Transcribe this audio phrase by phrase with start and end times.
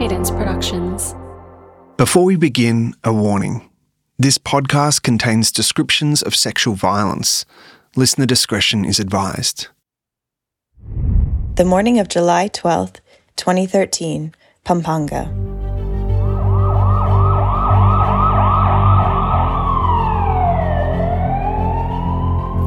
[0.00, 1.14] Cadence Productions.
[1.98, 3.68] Before we begin, a warning.
[4.18, 7.44] This podcast contains descriptions of sexual violence.
[7.96, 9.68] Listener discretion is advised.
[11.56, 13.00] The morning of July 12th,
[13.36, 14.34] 2013,
[14.64, 15.30] Pampanga.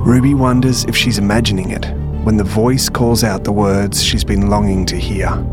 [0.05, 1.85] Ruby wonders if she's imagining it
[2.23, 5.43] when the voice calls out the words she's been longing to hear.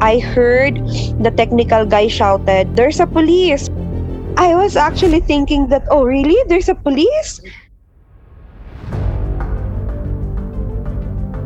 [0.00, 0.76] I heard
[1.18, 3.68] the technical guy shouted, There's a police.
[4.36, 6.36] I was actually thinking that, oh, really?
[6.46, 7.40] There's a police?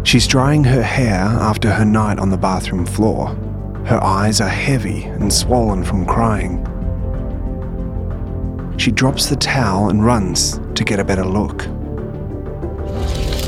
[0.05, 3.29] She's drying her hair after her night on the bathroom floor.
[3.87, 6.61] Her eyes are heavy and swollen from crying.
[8.77, 11.67] She drops the towel and runs to get a better look.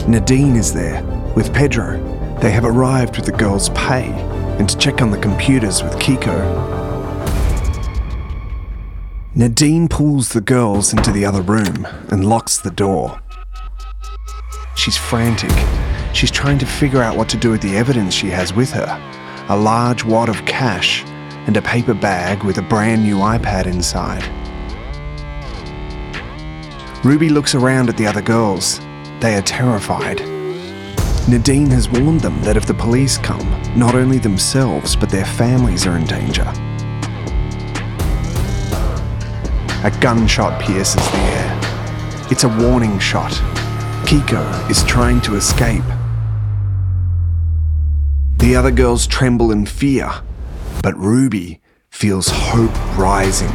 [0.08, 1.02] Nadine is there
[1.36, 1.98] with Pedro.
[2.40, 4.08] They have arrived with the girl's pay
[4.58, 6.34] and to check on the computers with Kiko.
[9.34, 13.20] Nadine pulls the girls into the other room and locks the door.
[14.76, 15.50] She's frantic.
[16.14, 19.00] She's trying to figure out what to do with the evidence she has with her
[19.48, 21.04] a large wad of cash
[21.46, 24.24] and a paper bag with a brand new iPad inside.
[27.04, 28.78] Ruby looks around at the other girls.
[29.20, 30.33] They are terrified.
[31.26, 35.86] Nadine has warned them that if the police come, not only themselves but their families
[35.86, 36.44] are in danger.
[39.84, 41.60] A gunshot pierces the air.
[42.30, 43.32] It's a warning shot.
[44.04, 45.84] Kiko is trying to escape.
[48.36, 50.10] The other girls tremble in fear,
[50.82, 53.52] but Ruby feels hope rising.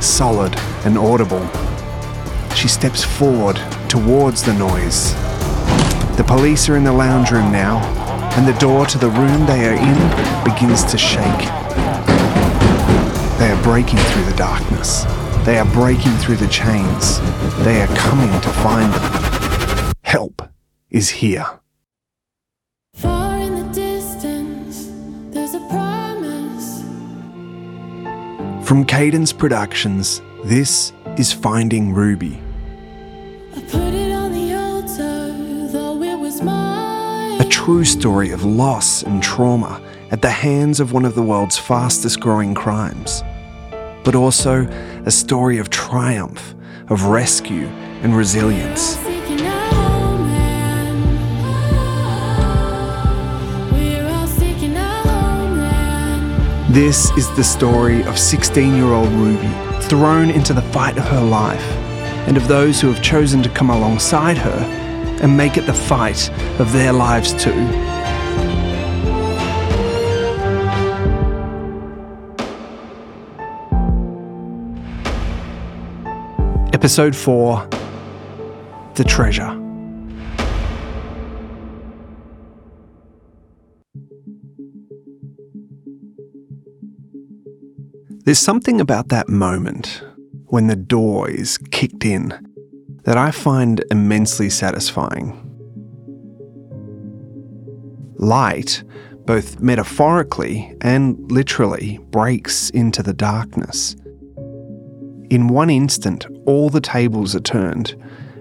[0.00, 1.46] Solid and audible.
[2.54, 5.14] She steps forward towards the noise.
[6.16, 7.80] The police are in the lounge room now,
[8.36, 11.48] and the door to the room they are in begins to shake.
[13.38, 15.04] They are breaking through the darkness.
[15.44, 17.18] They are breaking through the chains.
[17.64, 19.92] They are coming to find them.
[20.02, 20.42] Help
[20.88, 21.44] is here.
[22.94, 24.90] Far in the distance,
[25.34, 26.84] there's a promise.
[28.66, 32.40] From Cadence Productions, this is Finding Ruby,
[37.40, 41.58] a true story of loss and trauma at the hands of one of the world's
[41.58, 43.24] fastest growing crimes,
[44.04, 44.62] but also
[45.04, 46.54] a story of triumph,
[46.90, 47.66] of rescue
[48.02, 48.96] and resilience.
[56.70, 59.48] This is the story of 16 year old Ruby,
[59.82, 61.66] thrown into the fight of her life,
[62.28, 64.83] and of those who have chosen to come alongside her
[65.22, 66.30] and make it the fight
[66.60, 67.52] of their lives too.
[76.74, 77.66] Episode 4
[78.96, 79.60] The Treasure.
[88.24, 90.02] There's something about that moment
[90.46, 92.43] when the door is kicked in
[93.04, 95.40] that I find immensely satisfying.
[98.16, 98.82] Light,
[99.26, 103.94] both metaphorically and literally, breaks into the darkness.
[105.30, 107.94] In one instant, all the tables are turned,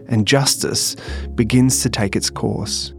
[0.08, 0.96] and justice
[1.36, 2.94] begins to take its course.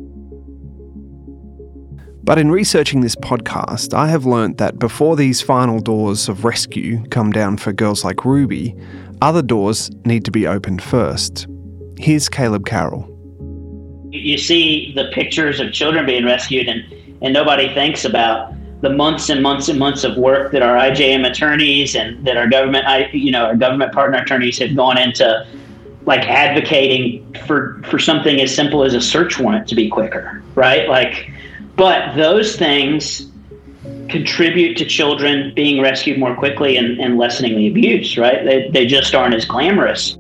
[2.24, 7.04] But in researching this podcast, I have learnt that before these final doors of rescue
[7.08, 8.74] come down for girls like Ruby,
[9.20, 11.46] other doors need to be opened first.
[11.98, 13.08] Here's Caleb Carroll.
[14.10, 16.84] you see the pictures of children being rescued and,
[17.22, 21.28] and nobody thinks about the months and months and months of work that our IJM
[21.28, 22.84] attorneys and that our government
[23.14, 25.46] you know our government partner attorneys have gone into
[26.04, 30.88] like advocating for for something as simple as a search warrant to be quicker right?
[30.88, 31.30] Like
[31.76, 33.30] but those things
[34.08, 38.44] contribute to children being rescued more quickly and, and lessening the abuse right?
[38.44, 40.18] They, they just aren't as glamorous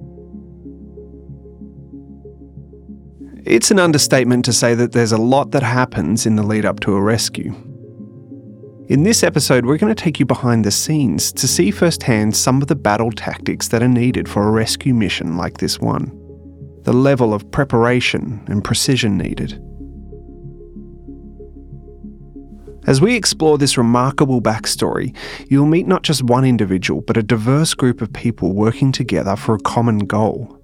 [3.46, 6.80] It's an understatement to say that there's a lot that happens in the lead up
[6.80, 7.52] to a rescue.
[8.88, 12.62] In this episode, we're going to take you behind the scenes to see firsthand some
[12.62, 16.10] of the battle tactics that are needed for a rescue mission like this one,
[16.84, 19.62] the level of preparation and precision needed.
[22.86, 25.14] As we explore this remarkable backstory,
[25.50, 29.54] you'll meet not just one individual, but a diverse group of people working together for
[29.54, 30.58] a common goal.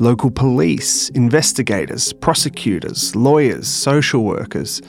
[0.00, 4.82] Local police, investigators, prosecutors, lawyers, social workers,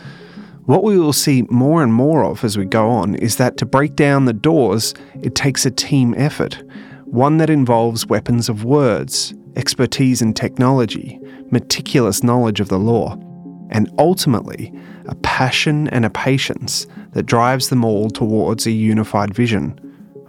[0.66, 3.68] What we will see more and more of as we go on is that to
[3.68, 6.64] break down the doors, it takes a team effort,
[7.06, 11.20] one that involves weapons of words, expertise in technology,
[11.52, 13.16] meticulous knowledge of the law,
[13.70, 14.74] and ultimately
[15.06, 19.80] a passion and a patience that drives them all towards a unified vision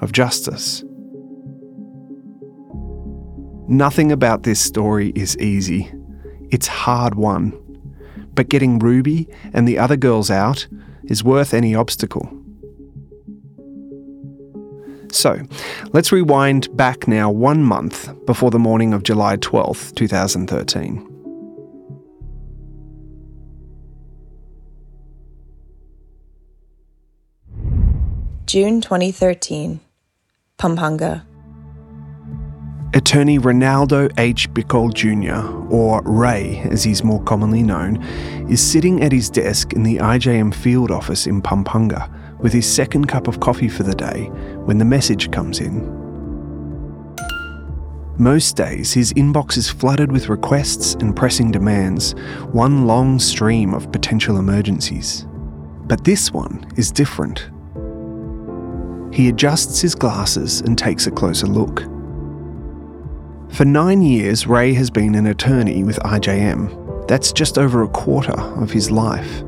[0.03, 0.85] of justice.
[3.69, 5.93] Nothing about this story is easy.
[6.51, 7.63] It's hard won
[8.37, 10.69] but getting Ruby and the other girls out
[11.05, 12.31] is worth any obstacle.
[15.11, 15.41] So,
[15.93, 21.13] let's rewind back now one month before the morning of July 12th, 2013.
[28.45, 29.81] June 2013,
[30.59, 31.27] Pampanga.
[32.97, 34.51] Attorney Ronaldo H.
[34.55, 38.03] Bicol Jr., or Rey as he's more commonly known,
[38.49, 43.07] is sitting at his desk in the IJM field office in Pampanga with his second
[43.07, 44.31] cup of coffee for the day
[44.65, 45.85] when the message comes in.
[48.17, 52.13] Most days, his inbox is flooded with requests and pressing demands,
[52.53, 55.27] one long stream of potential emergencies.
[55.83, 57.51] But this one is different.
[59.15, 61.83] He adjusts his glasses and takes a closer look.
[63.51, 67.09] For nine years, Rey has been an attorney with IJM.
[67.09, 69.43] That's just over a quarter of his life.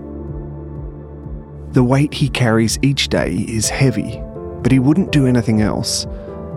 [1.72, 4.22] The weight he carries each day is heavy,
[4.62, 6.06] but he wouldn't do anything else.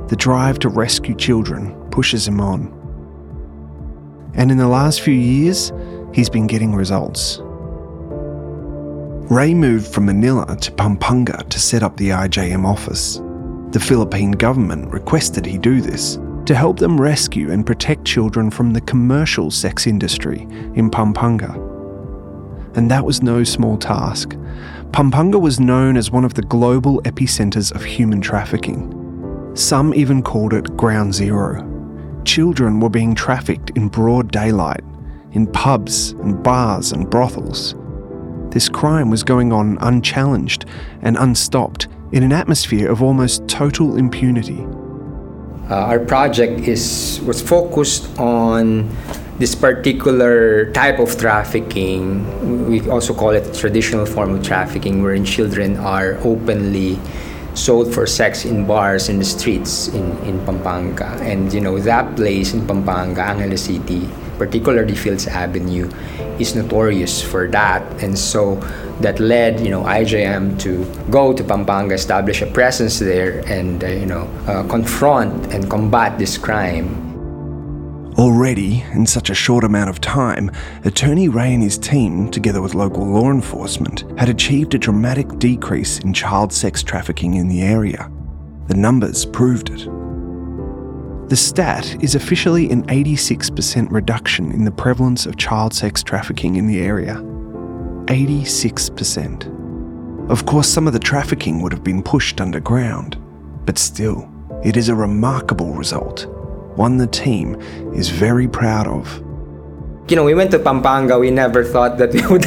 [0.08, 2.78] The drive to rescue children pushes him on.
[4.34, 5.74] And in the last few years,
[6.14, 7.40] he's been getting results.
[9.30, 13.20] Rey moved from Manila to Pampanga to set up the IJM office.
[13.72, 18.74] The Philippine government requested he do this to help them rescue and protect children from
[18.74, 21.54] the commercial sex industry in Pampanga.
[22.76, 24.36] And that was no small task.
[24.94, 28.98] Pampanga was known as one of the global epicenters of human trafficking.
[29.54, 31.68] Some even called it Ground Zero.
[32.26, 34.84] Children were being trafficked in broad daylight,
[35.32, 37.76] in pubs and bars and brothels.
[38.52, 40.66] This crime was going on unchallenged
[41.02, 44.66] and unstopped in an atmosphere of almost total impunity.
[45.72, 48.92] Uh, our project is was focused on
[49.40, 52.28] this particular type of trafficking.
[52.68, 57.00] We also call it traditional form of trafficking, wherein children are openly
[57.56, 61.16] sold for sex in bars in the streets in, in Pampanga.
[61.24, 65.88] And you know that place in Pampanga, Angeles City, particularly Fields Avenue,
[66.40, 67.84] is notorious for that.
[68.02, 68.56] And so
[69.02, 73.88] that led, you know, IJM to go to Pampanga, establish a presence there, and uh,
[73.88, 76.90] you know, uh, confront and combat this crime.
[78.18, 80.50] Already, in such a short amount of time,
[80.84, 86.00] Attorney Rey and his team, together with local law enforcement, had achieved a dramatic decrease
[86.00, 88.10] in child sex trafficking in the area.
[88.70, 90.01] The numbers proved it.
[91.32, 96.68] The stat is officially an 86% reduction in the prevalence of child sex trafficking in
[96.68, 97.16] the area.
[98.08, 100.30] 86%.
[100.30, 103.16] Of course, some of the trafficking would have been pushed underground,
[103.66, 104.30] but still,
[104.62, 106.28] it is a remarkable result,
[106.76, 107.56] one the team
[107.94, 109.24] is very proud of.
[110.10, 111.18] You know, we went to Pampanga.
[111.18, 112.46] We never thought that we would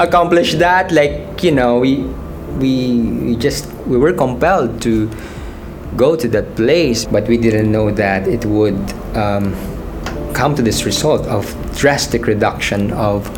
[0.00, 0.92] accomplish that.
[0.92, 2.04] Like, you know, we
[2.56, 5.10] we, we just we were compelled to
[5.96, 8.78] go to that place, but we didn't know that it would
[9.16, 9.54] um,
[10.34, 11.44] come to this result of
[11.76, 13.30] drastic reduction of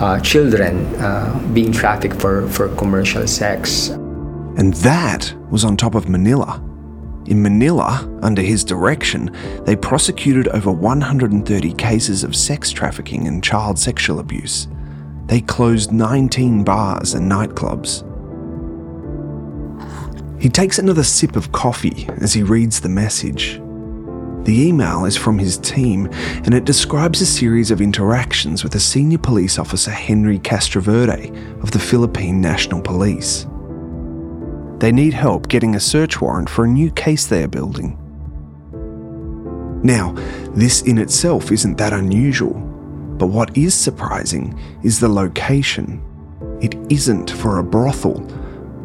[0.00, 3.88] uh, children uh, being trafficked for, for commercial sex.
[4.58, 6.62] And that was on top of Manila.
[7.26, 9.30] In Manila, under his direction,
[9.64, 14.66] they prosecuted over 130 cases of sex trafficking and child sexual abuse.
[15.26, 18.07] They closed 19 bars and nightclubs.
[20.40, 23.60] He takes another sip of coffee as he reads the message.
[24.44, 26.08] The email is from his team
[26.44, 31.72] and it describes a series of interactions with a senior police officer, Henry Castroverde, of
[31.72, 33.46] the Philippine National Police.
[34.78, 37.98] They need help getting a search warrant for a new case they are building.
[39.82, 40.12] Now,
[40.54, 42.54] this in itself isn't that unusual,
[43.18, 46.00] but what is surprising is the location.
[46.62, 48.20] It isn't for a brothel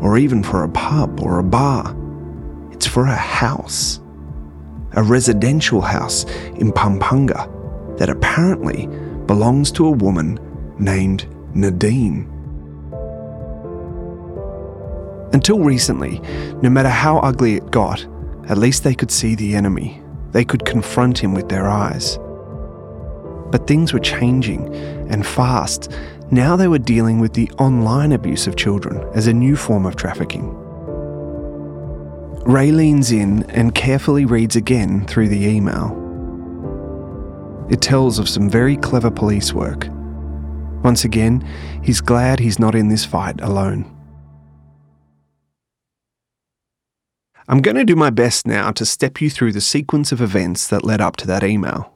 [0.03, 1.95] or even for a pub or a bar.
[2.71, 4.01] It's for a house.
[4.95, 7.49] A residential house in Pampanga
[7.97, 8.87] that apparently
[9.25, 10.37] belongs to a woman
[10.77, 12.29] named Nadine.
[15.31, 16.19] Until recently,
[16.61, 18.05] no matter how ugly it got,
[18.49, 20.03] at least they could see the enemy.
[20.31, 22.19] They could confront him with their eyes.
[23.51, 24.73] But things were changing,
[25.09, 25.91] and fast,
[26.33, 29.95] Now they were dealing with the online abuse of children as a new form of
[29.95, 30.49] trafficking.
[32.43, 35.91] Rey leans in and carefully reads again through the email.
[37.69, 39.87] It tells of some very clever police work.
[40.83, 41.47] Once again,
[41.83, 43.85] he's glad he's not in this fight alone.
[47.47, 50.67] I'm going to do my best now to step you through the sequence of events
[50.69, 51.92] that led up to that email.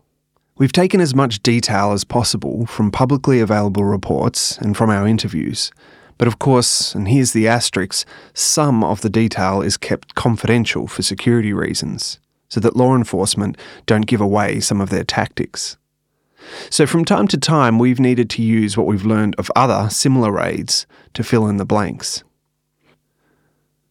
[0.60, 5.72] We've taken as much detail as possible from publicly available reports and from our interviews.
[6.18, 11.04] But of course, and here's the asterisk, some of the detail is kept confidential for
[11.04, 15.78] security reasons, so that law enforcement don't give away some of their tactics.
[16.72, 20.32] So from time to time, we've needed to use what we've learned of other similar
[20.32, 22.24] raids to fill in the blanks.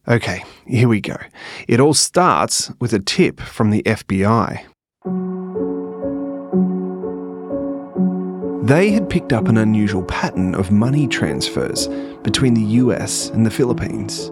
[0.05, 1.15] Okay, here we go.
[1.67, 5.36] It all starts with a tip from the FBI.
[8.67, 11.87] They had picked up an unusual pattern of money transfers
[12.21, 14.29] between the US and the Philippines.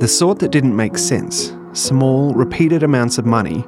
[0.00, 3.64] The sort that didn't make sense small, repeated amounts of money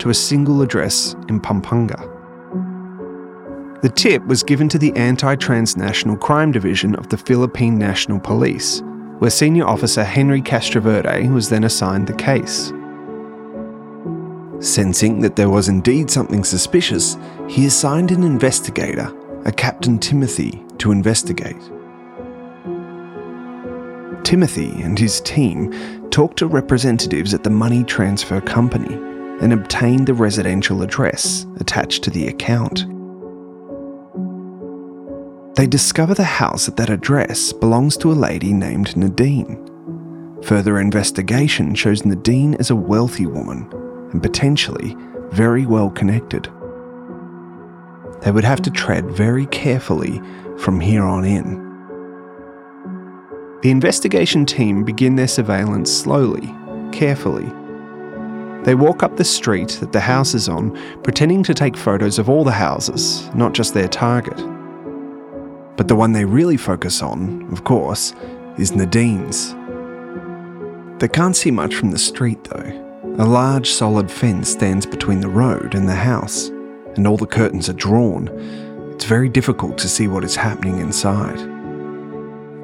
[0.00, 1.96] to a single address in Pampanga.
[3.82, 8.82] The tip was given to the Anti Transnational Crime Division of the Philippine National Police,
[9.20, 12.72] where Senior Officer Henry Castroverde was then assigned the case.
[14.62, 19.12] Sensing that there was indeed something suspicious, he assigned an investigator,
[19.44, 21.60] a Captain Timothy, to investigate.
[24.22, 28.94] Timothy and his team talked to representatives at the money transfer company
[29.40, 32.86] and obtained the residential address attached to the account.
[35.56, 39.58] They discover the house at that address belongs to a lady named Nadine.
[40.44, 43.68] Further investigation shows Nadine as a wealthy woman
[44.12, 44.96] and potentially
[45.30, 46.44] very well connected.
[48.22, 50.22] They would have to tread very carefully
[50.58, 51.60] from here on in.
[53.62, 56.54] The investigation team begin their surveillance slowly,
[56.92, 57.50] carefully.
[58.64, 62.28] They walk up the street that the house is on, pretending to take photos of
[62.28, 64.36] all the houses, not just their target.
[65.76, 68.14] But the one they really focus on, of course,
[68.58, 69.54] is Nadine's.
[71.00, 72.91] They can't see much from the street though.
[73.18, 76.48] A large solid fence stands between the road and the house,
[76.96, 78.28] and all the curtains are drawn.
[78.94, 81.38] It's very difficult to see what is happening inside.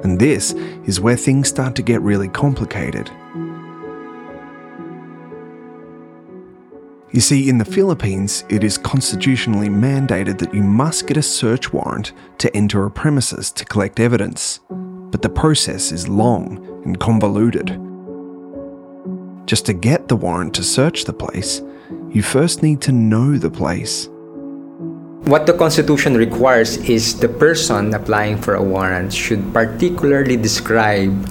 [0.03, 0.53] And this
[0.85, 3.11] is where things start to get really complicated.
[7.11, 11.71] You see, in the Philippines, it is constitutionally mandated that you must get a search
[11.71, 17.79] warrant to enter a premises to collect evidence, but the process is long and convoluted.
[19.49, 21.63] Just to get the warrant to search the place,
[22.11, 24.07] you first need to know the place.
[25.25, 31.25] What the Constitution requires is the person applying for a warrant should particularly describe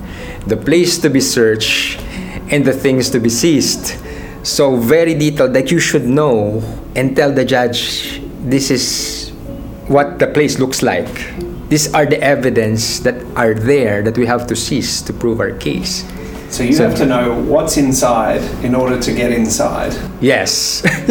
[0.48, 2.02] the place to be searched
[2.50, 3.94] and the things to be seized.
[4.42, 6.58] So, very detailed that you should know
[6.96, 9.30] and tell the judge this is
[9.86, 11.06] what the place looks like.
[11.68, 15.52] These are the evidence that are there that we have to seize to prove our
[15.52, 16.02] case.
[16.50, 19.94] So you So- have to know what's inside in order to get inside.
[20.20, 20.82] Yes.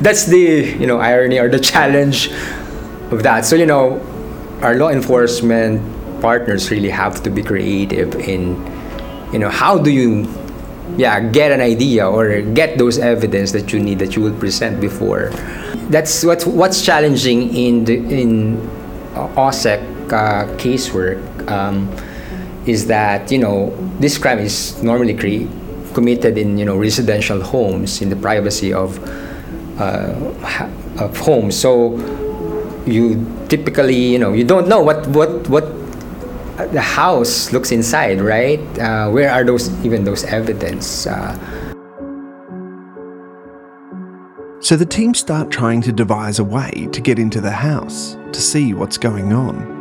[0.00, 2.30] That's the, you know, irony or the challenge
[3.10, 3.44] of that.
[3.44, 4.00] So, you know,
[4.62, 5.80] our law enforcement
[6.20, 8.56] partners really have to be creative in,
[9.32, 10.28] you know, how do you
[10.96, 14.80] yeah, get an idea or get those evidence that you need that you will present
[14.80, 15.30] before.
[15.90, 18.56] That's what's what's challenging in the in
[19.14, 21.18] uh, OSEC uh, casework
[21.50, 21.90] um,
[22.66, 25.48] is that you know this crime is normally cre-
[25.94, 28.98] committed in you know residential homes in the privacy of
[29.80, 30.14] uh,
[30.98, 31.56] of homes.
[31.58, 31.96] So
[32.86, 35.64] you typically you know you don't know what what what
[36.72, 38.60] the house looks inside, right?
[38.78, 41.06] Uh, where are those even those evidence?
[41.06, 41.36] Uh,
[44.58, 48.40] So the team start trying to devise a way to get into the house to
[48.40, 49.75] see what's going on.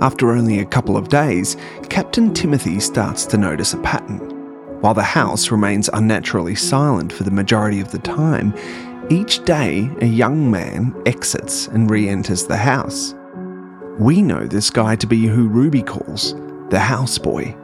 [0.00, 1.56] After only a couple of days,
[1.88, 4.18] Captain Timothy starts to notice a pattern.
[4.80, 8.54] While the house remains unnaturally silent for the majority of the time,
[9.08, 13.14] each day a young man exits and re enters the house.
[13.98, 16.34] We know this guy to be who Ruby calls
[16.70, 17.54] the houseboy.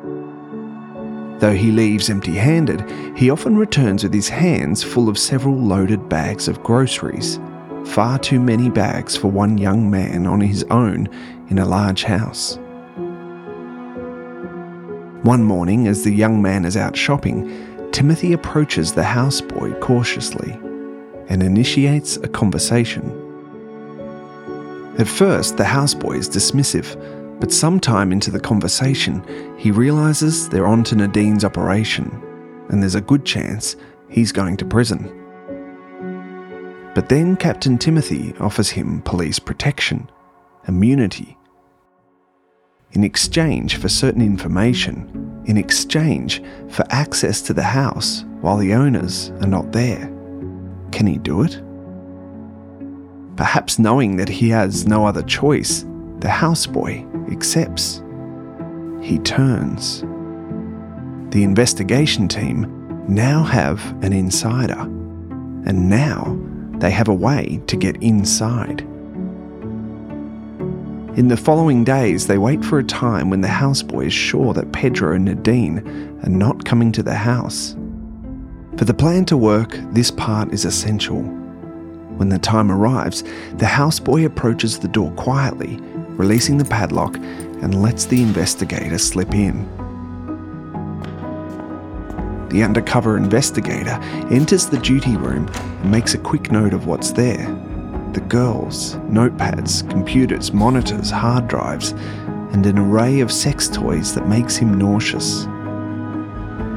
[1.40, 2.84] Though he leaves empty handed,
[3.16, 7.40] he often returns with his hands full of several loaded bags of groceries.
[7.87, 11.08] Far too many bags for one young man on his own
[11.50, 12.59] in a large house.
[15.23, 20.52] One morning, as the young man is out shopping, Timothy approaches the houseboy cautiously
[21.28, 23.04] and initiates a conversation.
[24.99, 26.97] At first, the houseboy is dismissive,
[27.40, 29.25] but sometime into the conversation,
[29.59, 32.11] he realises they're onto Nadine's operation,
[32.69, 33.76] and there's a good chance
[34.09, 35.16] he's going to prison.
[36.95, 40.11] But then Captain Timothy offers him police protection,
[40.66, 41.37] immunity,
[42.92, 49.30] in exchange for certain information, in exchange for access to the house while the owners
[49.40, 50.06] are not there.
[50.90, 51.61] Can he do it?
[53.37, 55.82] Perhaps knowing that he has no other choice,
[56.18, 58.02] the houseboy accepts.
[59.02, 60.02] He turns.
[61.32, 66.38] The investigation team now have an insider, and now
[66.78, 68.87] they have a way to get inside.
[71.16, 74.70] In the following days, they wait for a time when the houseboy is sure that
[74.70, 75.80] Pedro and Nadine
[76.22, 77.74] are not coming to the house.
[78.76, 81.22] For the plan to work, this part is essential.
[82.16, 83.24] When the time arrives,
[83.54, 85.78] the houseboy approaches the door quietly,
[86.10, 89.64] releasing the padlock, and lets the investigator slip in.
[92.50, 93.98] The undercover investigator
[94.30, 97.48] enters the duty room and makes a quick note of what's there
[98.14, 101.92] the girls, notepads, computers, monitors, hard drives,
[102.52, 105.46] and an array of sex toys that makes him nauseous.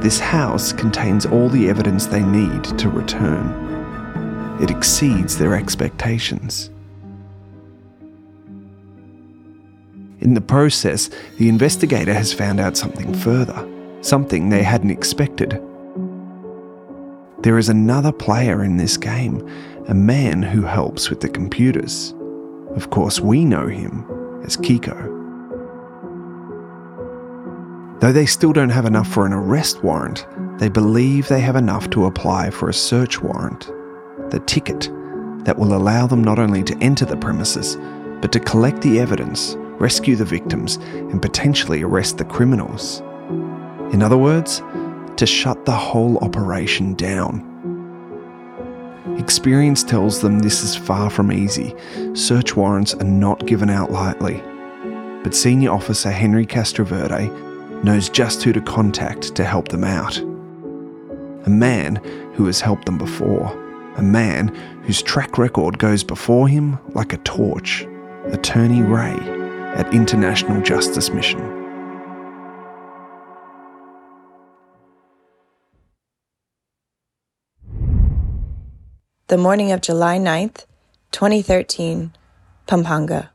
[0.02, 4.58] This house contains all the evidence they need to return.
[4.60, 6.70] It exceeds their expectations.
[10.20, 13.68] In the process, the investigator has found out something further,
[14.00, 15.60] something they hadn't expected.
[17.40, 19.46] There is another player in this game,
[19.88, 22.14] a man who helps with the computers.
[22.74, 24.06] Of course, we know him
[24.44, 25.10] as Kiko.
[28.00, 30.26] Though they still don't have enough for an arrest warrant,
[30.58, 33.66] they believe they have enough to apply for a search warrant,
[34.30, 34.90] the ticket
[35.44, 37.76] that will allow them not only to enter the premises,
[38.22, 43.00] but to collect the evidence, rescue the victims, and potentially arrest the criminals.
[43.92, 44.62] In other words,
[45.16, 47.53] to shut the whole operation down.
[49.18, 51.74] Experience tells them this is far from easy.
[52.14, 54.42] Search warrants are not given out lightly.
[55.22, 57.30] But Senior Officer Henry Castroverde
[57.84, 60.18] knows just who to contact to help them out.
[60.18, 61.96] A man
[62.34, 63.52] who has helped them before.
[63.96, 64.48] A man
[64.82, 67.86] whose track record goes before him like a torch.
[68.26, 69.16] Attorney Rey
[69.74, 71.63] at International Justice Mission.
[79.34, 80.64] The morning of July 9th,
[81.10, 82.12] 2013,
[82.68, 83.32] Pampanga.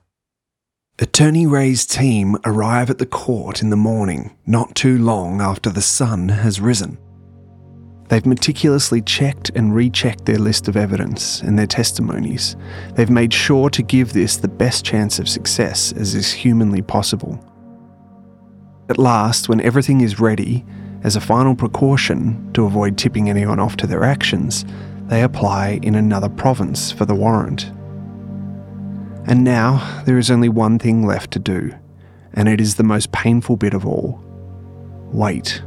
[0.98, 5.82] Attorney Rey's team arrive at the court in the morning, not too long after the
[5.82, 6.98] sun has risen.
[8.08, 12.56] They've meticulously checked and rechecked their list of evidence and their testimonies.
[12.94, 17.38] They've made sure to give this the best chance of success as is humanly possible.
[18.88, 20.64] At last, when everything is ready,
[21.04, 24.64] as a final precaution to avoid tipping anyone off to their actions,
[25.10, 27.72] they apply in another province for the warrant.
[29.26, 31.74] And now there is only one thing left to do,
[32.34, 34.24] and it is the most painful bit of all
[35.12, 35.64] wait.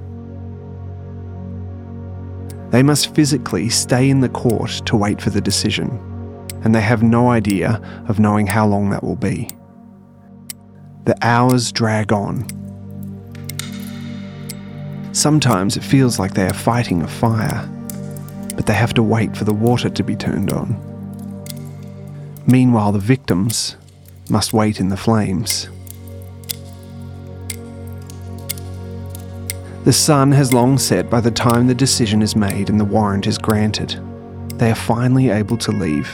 [2.70, 5.90] They must physically stay in the court to wait for the decision,
[6.64, 9.50] and they have no idea of knowing how long that will be.
[11.04, 12.46] The hours drag on.
[15.12, 17.68] Sometimes it feels like they are fighting a fire,
[18.54, 20.76] but they have to wait for the water to be turned on.
[22.46, 23.76] Meanwhile, the victims
[24.28, 25.68] must wait in the flames.
[29.84, 33.26] The sun has long set by the time the decision is made and the warrant
[33.26, 34.00] is granted.
[34.58, 36.08] They are finally able to leave.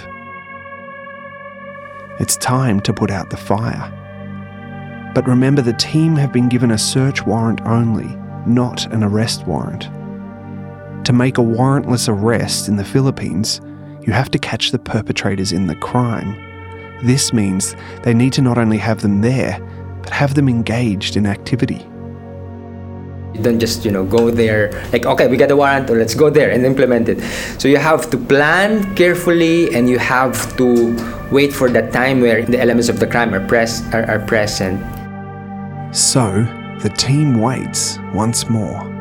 [2.18, 3.92] It's time to put out the fire.
[5.14, 9.88] But remember, the team have been given a search warrant only, not an arrest warrant.
[11.04, 13.61] To make a warrantless arrest in the Philippines,
[14.02, 16.37] you have to catch the perpetrators in the crime.
[17.02, 19.61] This means they need to not only have them there,
[20.02, 21.87] but have them engaged in activity.
[23.34, 26.14] You don't just you know go there like okay we got a warrant or let's
[26.14, 27.20] go there and implement it.
[27.61, 30.96] So you have to plan carefully and you have to
[31.30, 34.80] wait for that time where the elements of the crime are pres- are, are present.
[35.94, 36.42] So,
[36.82, 38.97] the team waits once more.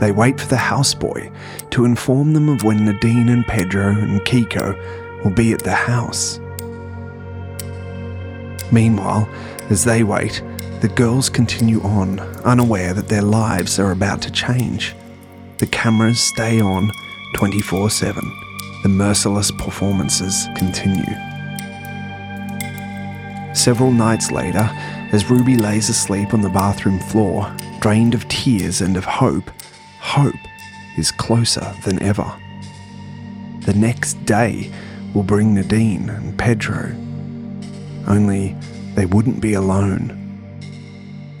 [0.00, 1.32] They wait for the houseboy
[1.70, 4.76] to inform them of when Nadine and Pedro and Kiko
[5.22, 6.40] will be at the house.
[8.72, 9.28] Meanwhile,
[9.70, 10.42] as they wait,
[10.80, 14.94] the girls continue on, unaware that their lives are about to change.
[15.58, 16.90] The cameras stay on
[17.36, 18.22] 24 7.
[18.82, 21.14] The merciless performances continue.
[23.54, 24.68] Several nights later,
[25.12, 29.50] as Ruby lays asleep on the bathroom floor, drained of tears and of hope,
[30.14, 30.46] hope
[30.96, 32.32] is closer than ever.
[33.62, 34.70] The next day
[35.12, 36.94] will bring Nadine and Pedro.
[38.06, 38.54] Only
[38.94, 40.12] they wouldn't be alone.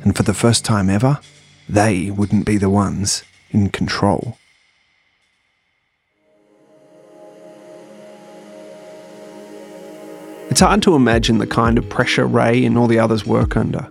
[0.02, 1.20] And for the first time ever,
[1.68, 4.38] they wouldn't be the ones in control.
[10.50, 13.88] It's hard to imagine the kind of pressure Rey and all the others work under.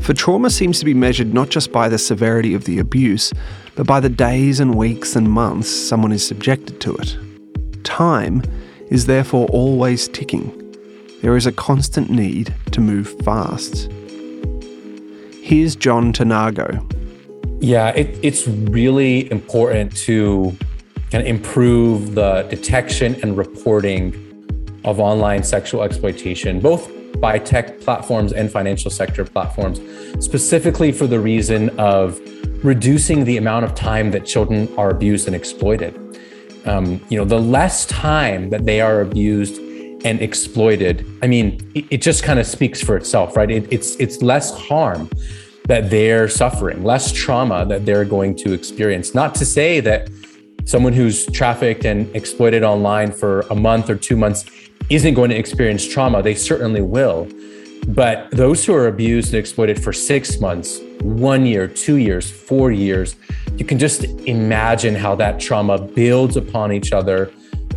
[0.00, 3.32] For trauma seems to be measured not just by the severity of the abuse,
[3.74, 7.16] but by the days and weeks and months someone is subjected to it.
[7.84, 8.42] Time
[8.88, 10.54] is therefore always ticking.
[11.20, 13.90] There is a constant need to move fast.
[15.42, 16.84] Here's John Tanagho.
[17.60, 20.56] Yeah, it, it's really important to
[21.10, 24.14] kind of improve the detection and reporting
[24.84, 29.80] of online sexual exploitation, both by tech platforms and financial sector platforms,
[30.24, 32.20] specifically for the reason of
[32.64, 35.96] reducing the amount of time that children are abused and exploited.
[36.66, 39.60] Um, you know, the less time that they are abused
[40.04, 43.50] and exploited, I mean, it, it just kind of speaks for itself, right?
[43.50, 45.08] It, it's it's less harm
[45.66, 49.14] that they're suffering, less trauma that they're going to experience.
[49.14, 50.10] Not to say that
[50.64, 54.44] someone who's trafficked and exploited online for a month or two months
[54.90, 56.22] isn't going to experience trauma.
[56.22, 57.28] They certainly will.
[57.88, 62.70] But those who are abused and exploited for six months, one year, two years, four
[62.70, 63.16] years,
[63.56, 67.32] you can just imagine how that trauma builds upon each other,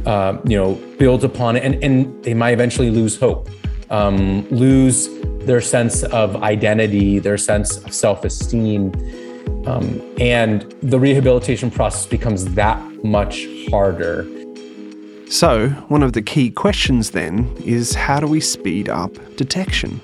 [0.05, 3.49] uh, you know, builds upon it, and, and they might eventually lose hope,
[3.89, 5.07] um, lose
[5.45, 8.91] their sense of identity, their sense of self esteem.
[9.65, 14.27] Um, and the rehabilitation process becomes that much harder.
[15.31, 20.01] So, one of the key questions then is how do we speed up detection?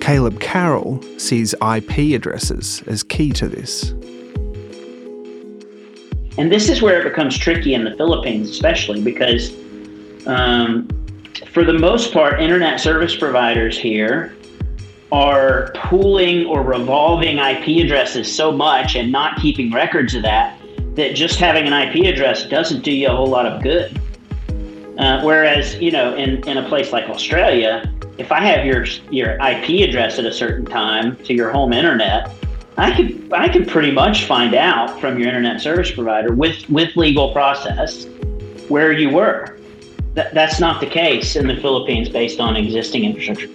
[0.00, 3.92] Caleb Carroll sees IP addresses as key to this.
[6.38, 9.54] And this is where it becomes tricky in the Philippines, especially because,
[10.26, 10.88] um,
[11.52, 14.34] for the most part, internet service providers here
[15.12, 20.59] are pooling or revolving IP addresses so much and not keeping records of that
[20.94, 24.00] that just having an IP address doesn't do you a whole lot of good.
[24.98, 29.32] Uh, whereas, you know, in, in a place like Australia, if I have your your
[29.40, 32.30] IP address at a certain time to your home internet,
[32.76, 36.94] I could I could pretty much find out from your internet service provider with with
[36.96, 38.06] legal process
[38.68, 39.56] where you were.
[40.14, 43.48] That, that's not the case in the Philippines based on existing infrastructure.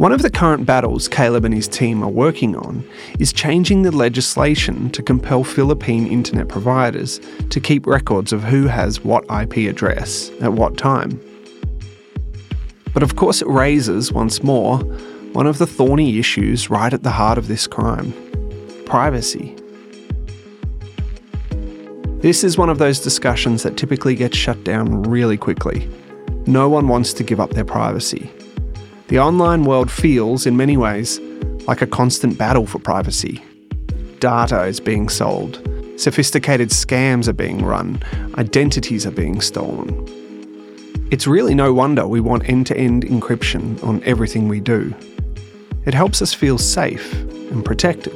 [0.00, 3.92] One of the current battles Caleb and his team are working on is changing the
[3.92, 10.30] legislation to compel Philippine internet providers to keep records of who has what IP address
[10.40, 11.20] at what time.
[12.94, 14.78] But of course, it raises, once more,
[15.34, 18.14] one of the thorny issues right at the heart of this crime
[18.86, 19.54] privacy.
[22.22, 25.86] This is one of those discussions that typically gets shut down really quickly.
[26.46, 28.30] No one wants to give up their privacy.
[29.10, 31.18] The online world feels, in many ways,
[31.66, 33.42] like a constant battle for privacy.
[34.20, 35.60] Data is being sold,
[35.96, 38.00] sophisticated scams are being run,
[38.38, 40.06] identities are being stolen.
[41.10, 44.94] It's really no wonder we want end to end encryption on everything we do.
[45.86, 47.12] It helps us feel safe
[47.50, 48.14] and protected.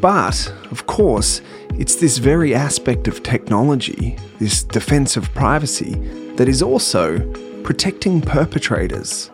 [0.00, 1.42] But, of course,
[1.74, 5.96] it's this very aspect of technology, this defense of privacy,
[6.36, 7.18] that is also
[7.62, 9.30] protecting perpetrators.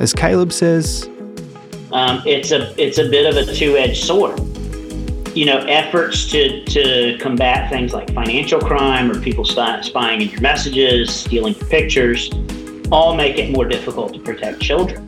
[0.00, 1.08] As Caleb says,
[1.92, 4.38] um, it's a it's a bit of a two-edged sword.
[5.36, 10.40] You know, efforts to to combat things like financial crime or people spying in your
[10.40, 12.30] messages, stealing your pictures,
[12.92, 15.04] all make it more difficult to protect children.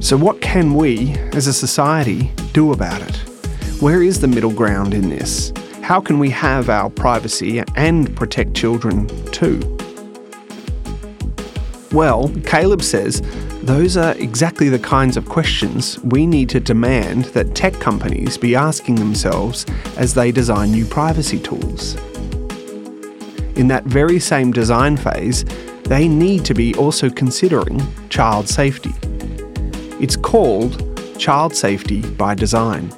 [0.00, 3.16] So, what can we, as a society, do about it?
[3.80, 5.52] Where is the middle ground in this?
[5.82, 9.73] How can we have our privacy and protect children too?
[11.94, 13.22] Well, Caleb says
[13.62, 18.56] those are exactly the kinds of questions we need to demand that tech companies be
[18.56, 19.64] asking themselves
[19.96, 21.94] as they design new privacy tools.
[23.54, 25.44] In that very same design phase,
[25.84, 28.92] they need to be also considering child safety.
[30.00, 30.82] It's called
[31.16, 32.92] Child Safety by Design.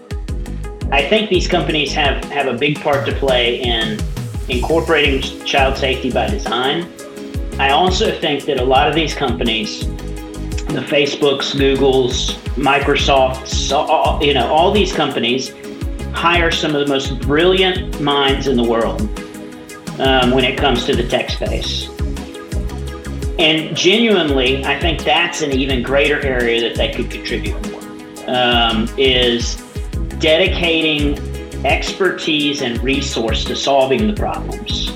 [0.90, 4.00] I think these companies have, have a big part to play in
[4.48, 6.88] incorporating child safety by design.
[7.58, 14.34] I also think that a lot of these companies, the Facebooks, Googles, Microsofts, all, you
[14.34, 15.54] know, all these companies
[16.12, 19.00] hire some of the most brilliant minds in the world
[19.98, 21.88] um, when it comes to the tech space.
[23.38, 27.80] And genuinely, I think that's an even greater area that they could contribute more.
[28.28, 29.56] Um, is
[30.18, 31.18] dedicating
[31.64, 34.95] expertise and resource to solving the problems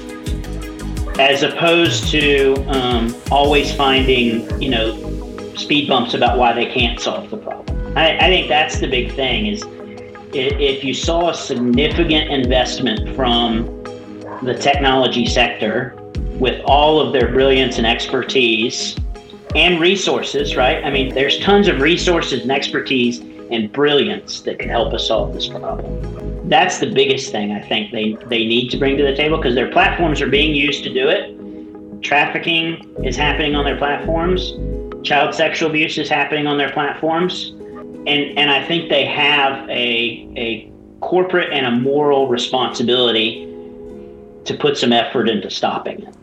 [1.20, 4.96] as opposed to um, always finding you know
[5.54, 9.12] speed bumps about why they can't solve the problem I, I think that's the big
[9.14, 9.62] thing is
[10.32, 13.66] if you saw a significant investment from
[14.42, 15.94] the technology sector
[16.38, 18.96] with all of their brilliance and expertise
[19.54, 24.68] and resources right i mean there's tons of resources and expertise and brilliance that can
[24.68, 26.29] help us solve this problem.
[26.50, 29.54] That's the biggest thing I think they, they need to bring to the table because
[29.54, 32.02] their platforms are being used to do it.
[32.02, 34.54] Trafficking is happening on their platforms.
[35.06, 37.50] Child sexual abuse is happening on their platforms.
[38.06, 43.46] And, and I think they have a, a corporate and a moral responsibility
[44.44, 46.14] to put some effort into stopping it.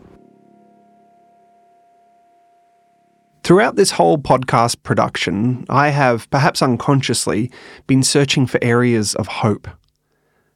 [3.44, 7.50] Throughout this whole podcast production, I have, perhaps unconsciously,
[7.86, 9.66] been searching for areas of hope.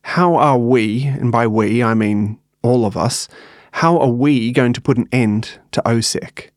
[0.03, 3.29] How are we, and by we I mean all of us,
[3.73, 6.51] how are we going to put an end to OSEC?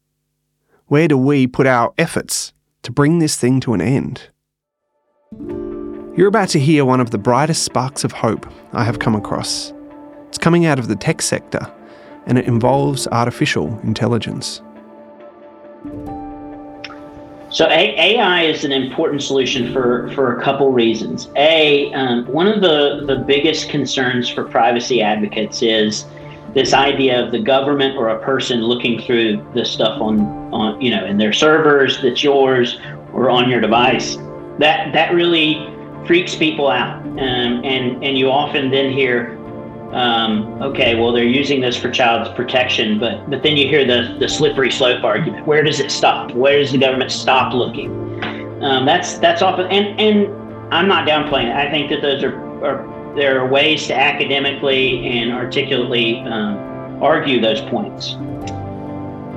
[0.88, 2.53] Where do we put our efforts
[2.84, 4.29] to bring this thing to an end?
[6.17, 9.73] You're about to hear one of the brightest sparks of hope I have come across.
[10.27, 11.71] It's coming out of the tech sector,
[12.25, 14.62] and it involves artificial intelligence.
[17.55, 21.29] So AI is an important solution for, for a couple reasons.
[21.37, 26.05] A, um, one of the, the biggest concerns for privacy advocates is
[26.53, 30.19] this idea of the government or a person looking through this stuff on,
[30.53, 32.77] on you know, in their servers that's yours
[33.13, 34.17] or on your device.
[34.59, 35.65] That that really
[36.05, 37.17] freaks people out, um,
[37.63, 39.37] and and you often then hear
[39.91, 44.17] um, okay, well, they're using this for child protection, but but then you hear the
[44.19, 45.45] the slippery slope argument.
[45.45, 46.31] Where does it stop?
[46.31, 47.91] Where does the government stop looking?
[48.63, 51.55] Um, that's that's often and and I'm not downplaying it.
[51.55, 56.57] I think that those are, are there are ways to academically and articulately um,
[57.01, 58.15] argue those points.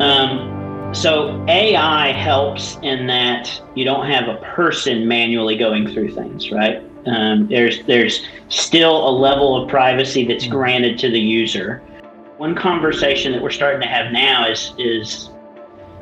[0.01, 6.51] Um, so AI helps in that you don't have a person manually going through things,
[6.51, 6.83] right?
[7.09, 11.79] Um, there's there's still a level of privacy that's granted to the user.
[12.37, 15.31] One conversation that we're starting to have now is is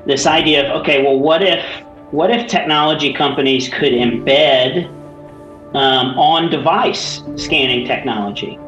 [0.06, 1.64] this idea of okay, well, what if
[2.10, 4.86] what if technology companies could embed
[5.74, 8.58] um, on device scanning technology?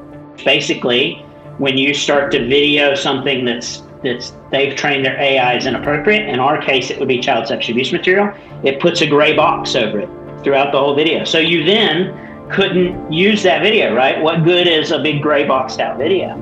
[0.44, 1.16] Basically,
[1.58, 6.28] when you start to video something that's that's they've trained their AI is inappropriate.
[6.28, 8.32] In our case, it would be child sexual abuse material.
[8.62, 10.08] It puts a gray box over it
[10.44, 11.24] throughout the whole video.
[11.24, 14.20] So you then couldn't use that video, right?
[14.22, 16.36] What good is a big gray boxed out video?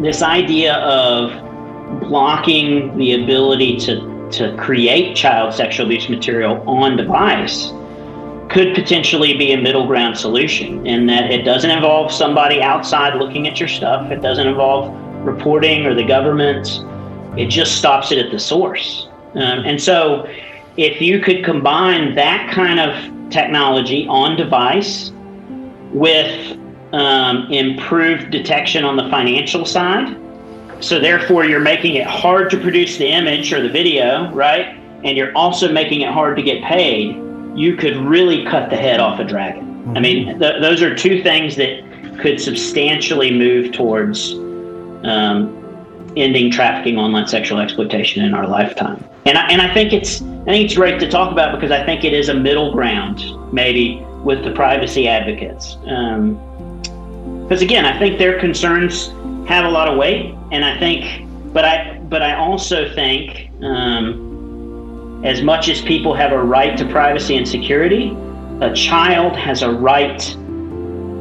[0.00, 1.30] This idea of
[2.00, 7.72] blocking the ability to, to create child sexual abuse material on device
[8.48, 13.48] could potentially be a middle ground solution in that it doesn't involve somebody outside looking
[13.48, 14.10] at your stuff.
[14.10, 14.94] It doesn't involve
[15.24, 16.80] reporting or the government.
[17.38, 19.08] It just stops it at the source.
[19.34, 20.26] Um, and so
[20.76, 25.12] if you could combine that kind of technology on device
[25.92, 26.58] with
[26.92, 30.16] um, improved detection on the financial side,
[30.80, 34.78] so therefore you're making it hard to produce the image or the video, right?
[35.04, 37.16] And you're also making it hard to get paid.
[37.54, 39.96] You could really cut the head off a dragon.
[39.96, 41.82] I mean, th- those are two things that
[42.20, 44.32] could substantially move towards
[45.04, 45.58] um,
[46.16, 49.04] ending trafficking online sexual exploitation in our lifetime.
[49.26, 51.84] And I, and I think it's I think it's great to talk about because I
[51.86, 55.76] think it is a middle ground maybe with the privacy advocates.
[55.76, 59.08] Because um, again, I think their concerns
[59.46, 65.22] have a lot of weight, and I think, but I but I also think um,
[65.24, 68.16] as much as people have a right to privacy and security,
[68.60, 70.18] a child has a right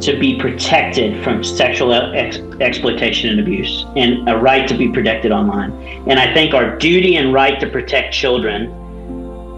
[0.01, 5.31] to be protected from sexual ex- exploitation and abuse and a right to be protected
[5.31, 5.71] online.
[6.07, 8.80] And I think our duty and right to protect children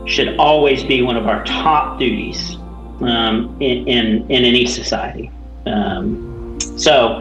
[0.06, 2.56] should always be one of our top duties
[3.02, 5.32] um, in, in, in, any society.
[5.66, 7.20] Um, so,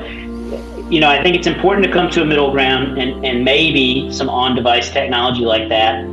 [0.90, 4.12] you know, I think it's important to come to a middle ground and, and maybe
[4.12, 6.04] some on device technology like that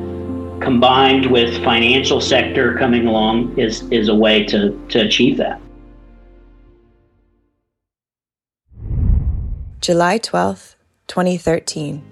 [0.62, 5.60] combined with financial sector coming along is, is a way to, to achieve that.
[9.82, 10.75] July 12th,
[11.08, 12.03] 2013.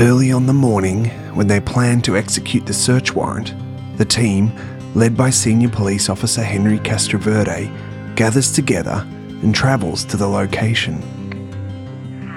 [0.00, 3.54] Early on the morning, when they plan to execute the search warrant,
[3.98, 4.50] the team,
[4.94, 7.70] led by Senior Police Officer Henry Castroverde,
[8.16, 9.06] gathers together
[9.42, 10.98] and travels to the location.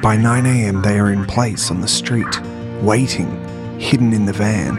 [0.02, 2.41] By 9 am, they are in place on the street,
[2.82, 3.30] waiting,
[3.80, 4.76] hidden in the van.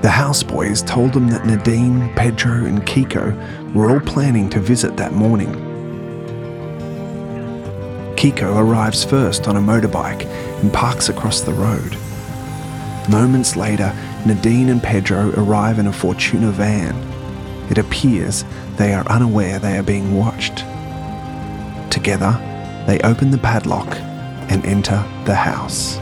[0.00, 5.12] The houseboys told them that Nadine, Pedro, and Kiko were all planning to visit that
[5.12, 5.69] morning.
[8.20, 10.26] Kiko arrives first on a motorbike
[10.60, 11.96] and parks across the road.
[13.08, 16.94] Moments later, Nadine and Pedro arrive in a Fortuner van.
[17.70, 18.44] It appears
[18.76, 20.66] they are unaware they are being watched.
[21.90, 22.32] Together,
[22.86, 23.88] they open the padlock
[24.50, 25.96] and enter the house.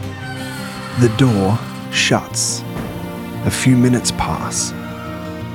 [0.99, 1.57] The door
[1.93, 2.65] shuts.
[3.45, 4.73] A few minutes pass.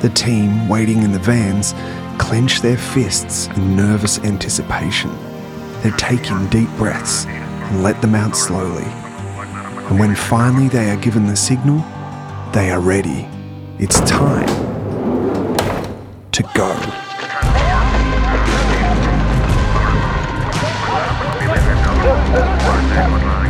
[0.02, 1.74] The team waiting in the vans
[2.18, 5.12] clench their fists in nervous anticipation.
[5.84, 8.86] They take in deep breaths and let them out slowly.
[8.86, 11.80] And when finally they are given the signal,
[12.54, 13.28] they are ready.
[13.80, 14.48] It's time
[16.32, 16.72] to go.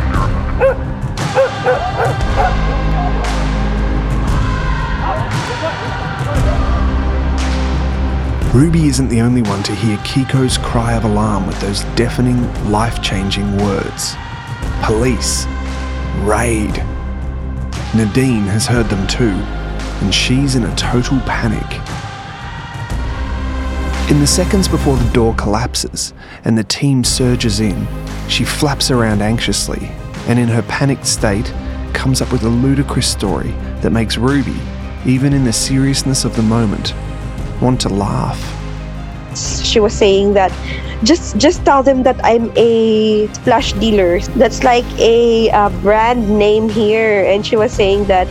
[8.54, 12.40] Ruby isn't the only one to hear Kiko's cry of alarm with those deafening,
[12.70, 14.14] life changing words.
[14.80, 15.44] Police.
[16.18, 16.76] Raid.
[17.96, 19.32] Nadine has heard them too,
[20.04, 21.66] and she's in a total panic.
[24.08, 26.14] In the seconds before the door collapses
[26.44, 27.88] and the team surges in,
[28.28, 29.90] she flaps around anxiously
[30.28, 31.52] and, in her panicked state,
[31.92, 34.60] comes up with a ludicrous story that makes Ruby,
[35.04, 36.94] even in the seriousness of the moment,
[37.60, 38.40] want to laugh.
[39.36, 40.52] She was saying that
[41.02, 44.20] just just tell them that I'm a splash dealer.
[44.38, 48.28] That's like a uh, brand name here, and she was saying that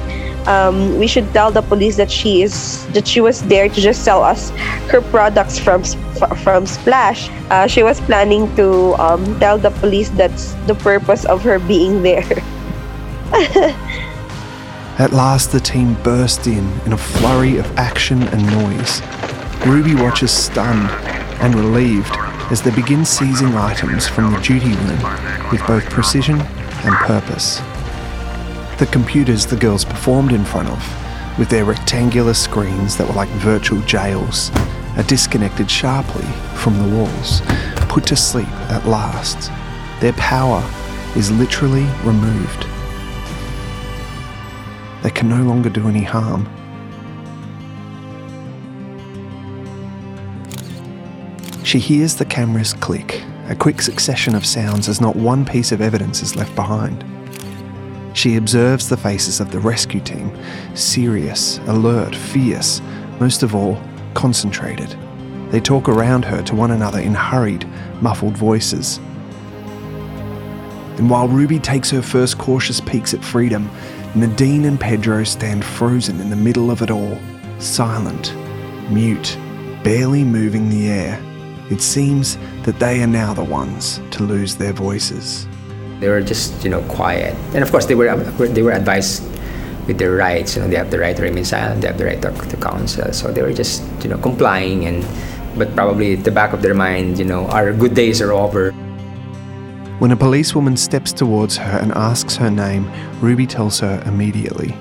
[0.47, 4.03] um, we should tell the police that she is that she was there to just
[4.03, 4.49] sell us
[4.89, 5.83] her products from
[6.43, 7.29] from Splash.
[7.49, 12.01] Uh, she was planning to um, tell the police that's the purpose of her being
[12.01, 12.27] there.
[14.99, 19.01] At last, the team burst in in a flurry of action and noise.
[19.65, 20.89] Ruby watches stunned
[21.41, 22.15] and relieved
[22.51, 27.57] as they begin seizing items from the duty room with both precision and purpose.
[28.77, 33.29] The computers the girls performed in front of, with their rectangular screens that were like
[33.29, 34.51] virtual jails,
[34.95, 37.41] are disconnected sharply from the walls,
[37.89, 39.49] put to sleep at last.
[40.01, 40.63] Their power
[41.15, 42.67] is literally removed.
[45.03, 46.49] They can no longer do any harm.
[51.65, 55.81] She hears the cameras click, a quick succession of sounds as not one piece of
[55.81, 57.03] evidence is left behind.
[58.13, 60.31] She observes the faces of the rescue team,
[60.73, 62.81] serious, alert, fierce,
[63.19, 63.81] most of all,
[64.13, 64.95] concentrated.
[65.51, 67.67] They talk around her to one another in hurried,
[68.01, 68.99] muffled voices.
[70.97, 73.69] And while Ruby takes her first cautious peeks at freedom,
[74.15, 77.17] Nadine and Pedro stand frozen in the middle of it all,
[77.59, 78.35] silent,
[78.89, 79.37] mute,
[79.83, 81.19] barely moving the air.
[81.71, 85.47] It seems that they are now the ones to lose their voices.
[85.99, 87.33] They were just, you know, quiet.
[87.55, 88.15] And of course, they were
[88.47, 89.23] they were advised
[89.87, 90.55] with their rights.
[90.55, 91.81] You know, they have the right to remain silent.
[91.81, 93.11] They have the right to, to counsel.
[93.13, 94.85] So they were just, you know, complying.
[94.85, 95.05] And
[95.57, 98.73] but probably at the back of their mind, you know, our good days are over.
[100.03, 104.75] When a policewoman steps towards her and asks her name, Ruby tells her immediately.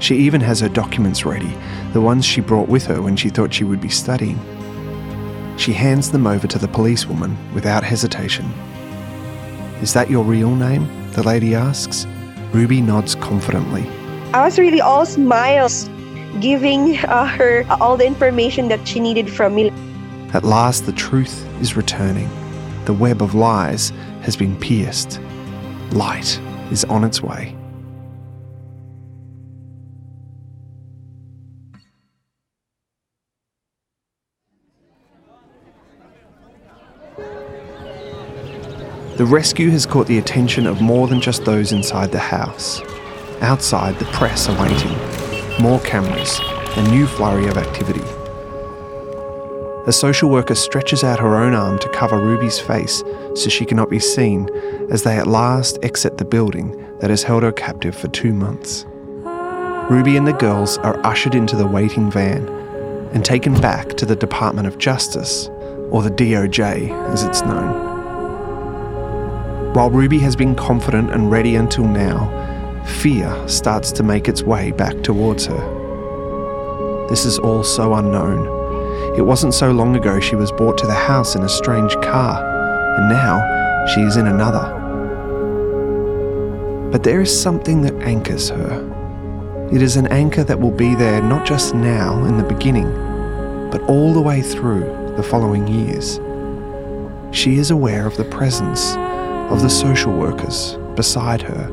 [0.00, 1.56] She even has her documents ready,
[1.94, 4.38] the ones she brought with her when she thought she would be studying.
[5.56, 8.44] She hands them over to the policewoman without hesitation.
[9.80, 10.86] Is that your real name?
[11.12, 12.06] The lady asks.
[12.52, 13.88] Ruby nods confidently.
[14.34, 15.88] I was really all smiles,
[16.38, 19.70] giving uh, her all the information that she needed from me.
[20.34, 22.28] At last, the truth is returning.
[22.84, 23.92] The web of lies
[24.30, 25.18] has been pierced.
[25.90, 26.40] Light
[26.70, 27.56] is on its way.
[39.16, 42.80] The rescue has caught the attention of more than just those inside the house.
[43.40, 44.96] Outside, the press are waiting.
[45.60, 46.38] More cameras,
[46.76, 48.04] a new flurry of activity.
[49.88, 53.02] A social worker stretches out her own arm to cover Ruby's face
[53.34, 54.48] so she cannot be seen
[54.90, 58.86] as they at last exit the building that has held her captive for two months.
[59.90, 62.48] Ruby and the girls are ushered into the waiting van
[63.12, 65.48] and taken back to the Department of Justice,
[65.90, 67.88] or the DOJ as it's known.
[69.74, 74.70] While Ruby has been confident and ready until now, fear starts to make its way
[74.72, 77.06] back towards her.
[77.08, 78.46] This is all so unknown.
[79.16, 82.49] It wasn't so long ago she was brought to the house in a strange car,
[82.98, 84.78] and now she is in another.
[86.90, 89.68] But there is something that anchors her.
[89.72, 92.90] It is an anchor that will be there not just now in the beginning,
[93.70, 96.18] but all the way through the following years.
[97.32, 98.96] She is aware of the presence
[99.52, 101.68] of the social workers beside her,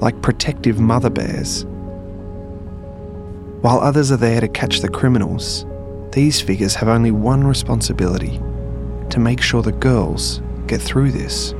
[0.00, 1.64] like protective mother bears.
[3.60, 5.66] While others are there to catch the criminals,
[6.12, 8.40] these figures have only one responsibility
[9.10, 11.54] to make sure the girls get through this.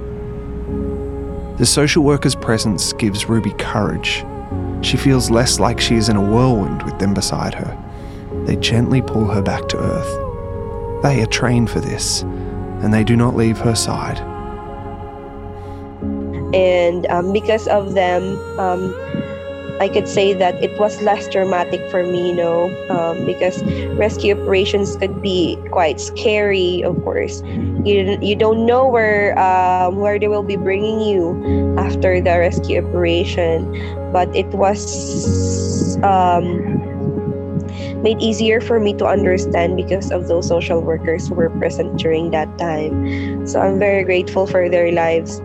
[1.59, 4.25] The social worker's presence gives Ruby courage.
[4.83, 7.77] She feels less like she is in a whirlwind with them beside her.
[8.47, 11.03] They gently pull her back to earth.
[11.03, 12.23] They are trained for this,
[12.83, 14.19] and they do not leave her side.
[16.55, 18.23] and um, because of them
[18.59, 18.95] um,
[19.81, 23.63] i could say that it was less dramatic for me you know um, because
[23.97, 27.43] rescue operations could be quite scary of course.
[27.85, 32.85] You, you don't know where um, where they will be bringing you after the rescue
[32.85, 33.65] operation
[34.13, 36.79] but it was um,
[38.03, 42.31] made easier for me to understand because of those social workers who were present during
[42.31, 43.47] that time.
[43.47, 45.41] So i'm very grateful for their lives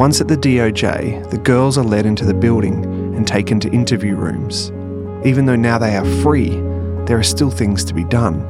[0.00, 4.16] Once at the DOJ, the girls are led into the building and taken to interview
[4.16, 4.72] rooms.
[5.26, 6.52] Even though now they are free,
[7.04, 8.40] there are still things to be done.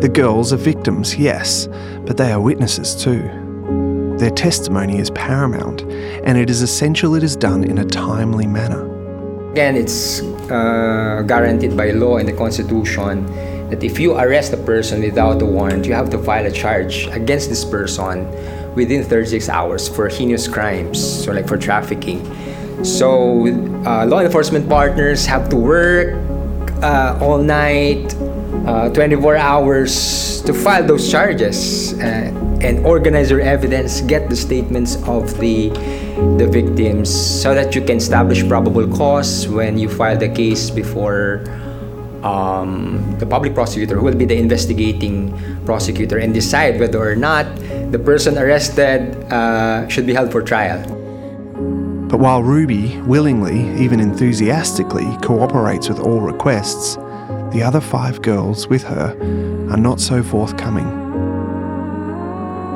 [0.00, 1.66] The girls are victims, yes,
[2.04, 3.22] but they are witnesses too.
[4.18, 5.80] Their testimony is paramount,
[6.26, 8.84] and it is essential it is done in a timely manner.
[9.52, 10.20] Again, it's
[10.50, 13.24] uh, guaranteed by law in the Constitution
[13.70, 17.06] that if you arrest a person without a warrant, you have to file a charge
[17.06, 18.26] against this person
[18.76, 22.20] within 36 hours for heinous crimes, so like for trafficking.
[22.84, 23.48] So,
[23.88, 26.14] uh, law enforcement partners have to work
[26.82, 28.14] uh, all night,
[28.68, 34.96] uh, 24 hours to file those charges uh, and organize your evidence, get the statements
[35.08, 35.70] of the
[36.38, 41.44] the victims, so that you can establish probable cause when you file the case before
[42.22, 45.32] um, the public prosecutor, who will be the investigating
[45.64, 47.46] prosecutor, and decide whether or not
[47.96, 50.82] the person arrested uh, should be held for trial.
[52.08, 56.96] But while Ruby willingly, even enthusiastically, cooperates with all requests,
[57.54, 59.16] the other five girls with her
[59.70, 60.86] are not so forthcoming.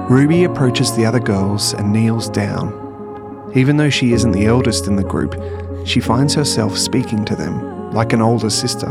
[0.08, 3.52] Ruby approaches the other girls and kneels down.
[3.54, 5.34] Even though she isn't the eldest in the group,
[5.86, 8.90] she finds herself speaking to them like an older sister.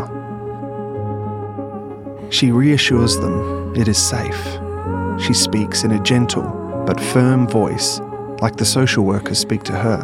[2.30, 4.60] She reassures them it is safe.
[5.20, 6.44] She speaks in a gentle
[6.86, 8.00] but firm voice,
[8.42, 10.00] like the social workers speak to her.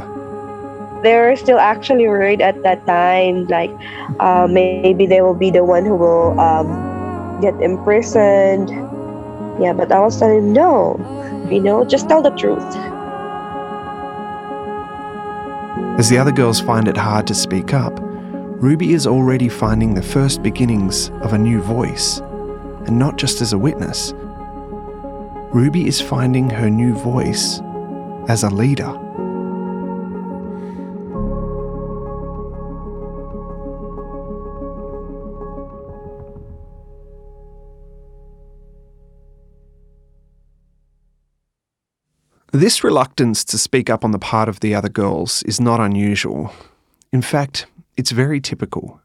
[1.03, 3.69] they were still actually worried at that time like
[4.19, 6.67] uh, maybe they will be the one who will um,
[7.41, 8.69] get imprisoned
[9.61, 10.97] yeah but i was telling them no
[11.51, 12.65] you know just tell the truth
[15.97, 20.03] As the other girls find it hard to speak up, Ruby is already finding the
[20.03, 22.19] first beginnings of a new voice,
[22.85, 24.13] and not just as a witness.
[25.53, 27.61] Ruby is finding her new voice
[28.27, 28.93] as a leader.
[42.51, 46.53] This reluctance to speak up on the part of the other girls is not unusual.
[47.11, 47.65] In fact,
[47.97, 49.01] it's very typical.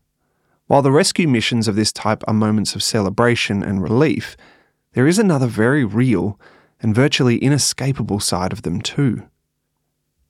[0.68, 4.36] While the rescue missions of this type are moments of celebration and relief,
[4.92, 6.38] there is another very real
[6.82, 9.22] and virtually inescapable side of them too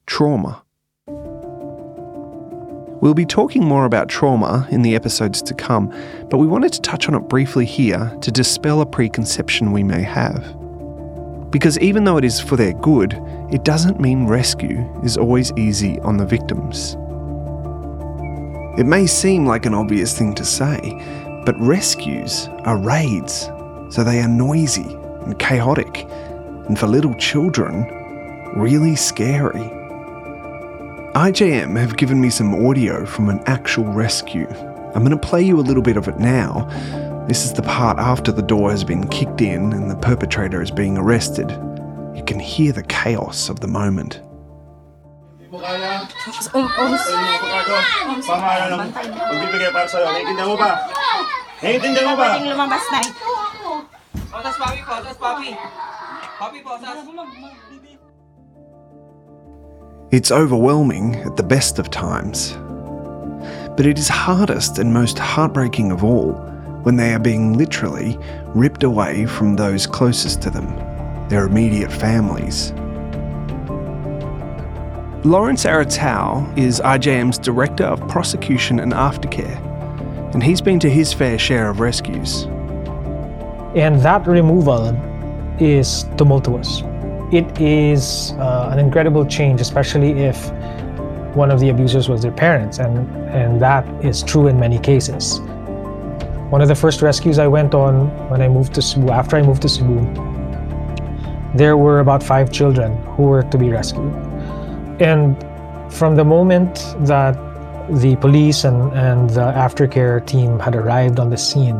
[0.07, 0.63] trauma.
[3.01, 5.89] We'll be talking more about trauma in the episodes to come,
[6.29, 10.03] but we wanted to touch on it briefly here to dispel a preconception we may
[10.03, 10.57] have.
[11.51, 13.15] Because even though it is for their good,
[13.53, 16.97] it doesn't mean rescue is always easy on the victims.
[18.79, 20.81] It may seem like an obvious thing to say,
[21.47, 23.49] but rescues are raids,
[23.91, 26.07] so they are noisy and chaotic,
[26.69, 27.85] and for little children,
[28.55, 29.71] really scary.
[31.15, 34.47] IJM have given me some audio from an actual rescue.
[34.95, 36.69] I'm going to play you a little bit of it now.
[37.27, 40.71] This is the part after the door has been kicked in and the perpetrator is
[40.71, 41.51] being arrested.
[42.15, 44.21] You can hear the chaos of the moment.
[60.11, 62.57] It's overwhelming at the best of times.
[63.77, 66.33] But it is hardest and most heartbreaking of all
[66.83, 68.19] when they are being literally
[68.49, 70.67] ripped away from those closest to them,
[71.29, 72.73] their immediate families.
[75.25, 79.63] Lawrence Aratao is IJM's Director of Prosecution and Aftercare,
[80.33, 82.47] and he's been to his fair share of rescues.
[83.75, 84.97] And that removal
[85.61, 86.83] is tumultuous.
[87.33, 90.51] It is uh, an incredible change, especially if
[91.37, 95.39] one of the abusers was their parents, and, and that is true in many cases.
[96.51, 99.43] One of the first rescues I went on when I moved to Cebu, after I
[99.43, 100.01] moved to Cebu,
[101.55, 104.13] there were about five children who were to be rescued.
[105.01, 105.37] And
[105.93, 106.75] from the moment
[107.07, 107.35] that
[107.89, 111.77] the police and, and the aftercare team had arrived on the scene,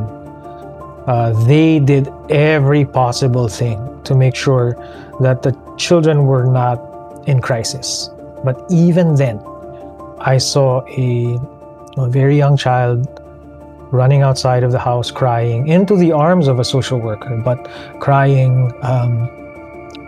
[1.11, 4.77] uh, they did every possible thing to make sure
[5.19, 6.79] that the children were not
[7.27, 8.09] in crisis.
[8.45, 9.43] But even then,
[10.21, 11.37] I saw a,
[11.97, 13.09] a very young child
[13.91, 17.59] running outside of the house crying into the arms of a social worker, but
[17.99, 18.73] crying.
[18.83, 19.29] Um,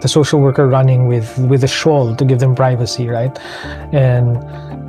[0.02, 3.38] the social worker running with with a shawl to give them privacy, right?
[3.92, 4.36] And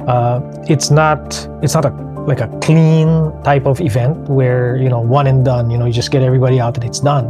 [0.10, 5.00] uh, it's not it's not a like a clean type of event where you know
[5.00, 5.70] one and done.
[5.70, 7.26] You know, you just get everybody out and it's done.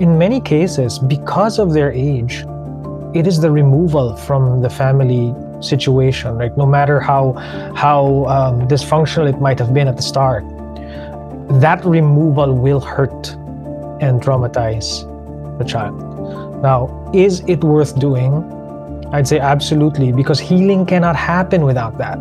[0.00, 2.44] In many cases, because of their age,
[3.14, 6.56] it is the removal from the family situation, right?
[6.56, 7.32] No matter how
[7.74, 10.44] how um, dysfunctional it might have been at the start,
[11.60, 13.34] that removal will hurt
[14.02, 15.06] and traumatize
[15.58, 15.96] the child.
[16.62, 18.44] Now, is it worth doing?
[19.12, 22.18] I'd say absolutely, because healing cannot happen without that.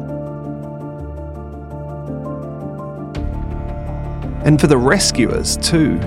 [4.46, 5.98] And for the rescuers, too,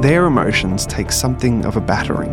[0.00, 2.32] their emotions take something of a battering.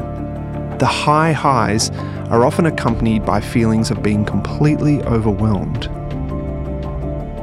[0.79, 1.91] The high highs
[2.31, 5.85] are often accompanied by feelings of being completely overwhelmed.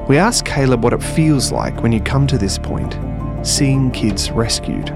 [0.08, 2.98] We asked Caleb what it feels like when you come to this point,
[3.46, 4.88] seeing kids rescued.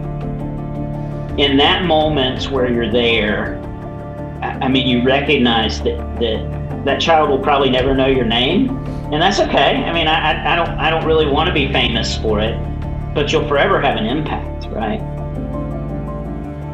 [1.39, 3.61] In that moment where you're there,
[4.43, 8.71] I mean, you recognize that, that that child will probably never know your name,
[9.13, 9.77] and that's okay.
[9.85, 12.55] I mean, I, I don't I don't really want to be famous for it,
[13.15, 15.01] but you'll forever have an impact, right?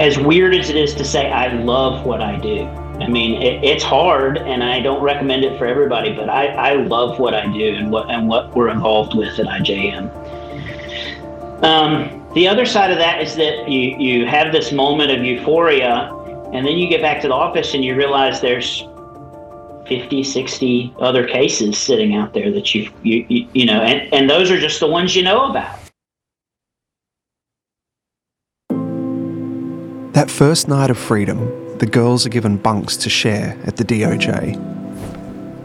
[0.01, 2.65] As weird as it is to say, I love what I do.
[3.01, 6.75] I mean, it, it's hard, and I don't recommend it for everybody, but I, I
[6.75, 10.11] love what I do and what and what we're involved with at IJM.
[11.63, 16.11] Um, the other side of that is that you you have this moment of euphoria,
[16.53, 18.87] and then you get back to the office and you realize there's
[19.91, 24.31] 50, 60 other cases sitting out there that you've, you, you, you know, and, and
[24.31, 25.80] those are just the ones you know about.
[30.13, 34.57] That first night of freedom, the girls are given bunks to share at the DOJ.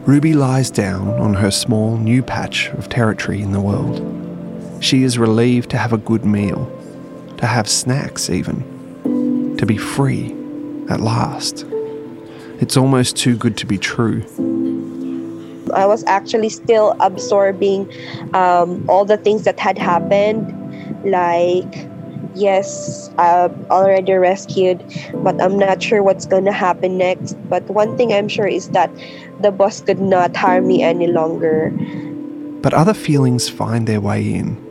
[0.05, 4.03] Ruby lies down on her small new patch of territory in the world.
[4.81, 6.71] She is relieved to have a good meal,
[7.37, 10.35] to have snacks even, to be free
[10.89, 11.65] at last.
[12.61, 14.21] It's almost too good to be true.
[15.73, 17.91] I was actually still absorbing
[18.35, 20.53] um, all the things that had happened.
[21.03, 21.89] Like,
[22.35, 24.83] yes, I'm already rescued,
[25.23, 27.33] but I'm not sure what's to happen next.
[27.49, 28.91] But one thing I'm sure is that
[29.41, 31.71] the boss could not harm me any longer.
[32.61, 34.61] But other feelings find their way in.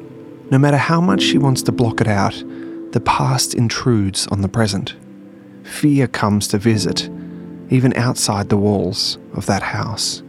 [0.50, 2.34] No matter how much she wants to block it out,
[2.92, 4.94] the past intrudes on the present.
[5.64, 7.08] Fear comes to visit,
[7.70, 10.22] even outside the walls of that house.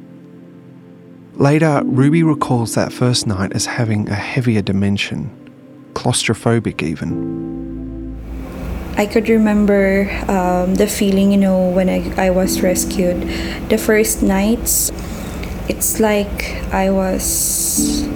[1.36, 5.30] Later, Ruby recalls that first night as having a heavier dimension,
[5.96, 7.44] claustrophobic even.
[8.98, 13.28] I could remember um, the feeling, you know, when I, I was rescued.
[13.68, 14.92] The first nights,
[15.68, 18.08] it's like I was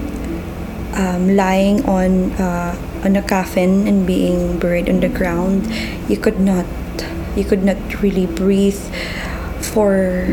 [0.96, 5.68] um, lying on uh, on a coffin and being buried on the ground.
[6.08, 6.66] You could not,
[7.36, 8.80] you could not really breathe
[9.60, 10.24] for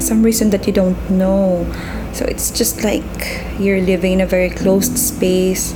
[0.00, 1.66] some reason that you don't know.
[2.14, 5.74] So it's just like you're living in a very closed space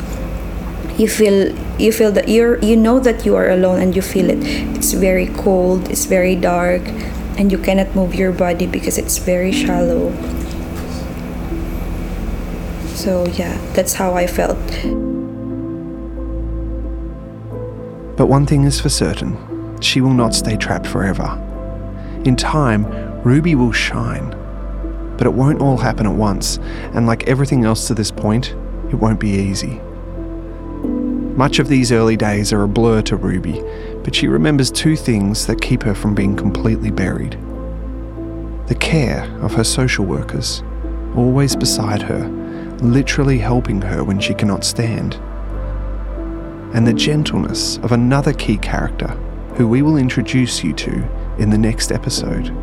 [0.98, 4.28] you feel you feel that you're you know that you are alone and you feel
[4.30, 4.38] it
[4.76, 6.82] it's very cold it's very dark
[7.38, 10.12] and you cannot move your body because it's very shallow
[12.94, 14.58] so yeah that's how i felt
[18.16, 19.36] But one thing is for certain
[19.80, 21.38] she will not stay trapped forever.
[22.24, 22.86] In time,
[23.22, 24.30] Ruby will shine.
[25.16, 26.58] But it won't all happen at once,
[26.94, 28.50] and like everything else to this point,
[28.90, 29.80] it won't be easy.
[31.36, 33.62] Much of these early days are a blur to Ruby,
[34.04, 37.38] but she remembers two things that keep her from being completely buried
[38.68, 40.62] the care of her social workers,
[41.16, 42.26] always beside her,
[42.80, 45.14] literally helping her when she cannot stand,
[46.74, 49.08] and the gentleness of another key character
[49.56, 51.02] who we will introduce you to
[51.38, 52.54] in the next episode.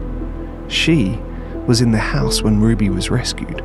[0.67, 1.20] She
[1.67, 3.63] was in the house when Ruby was rescued.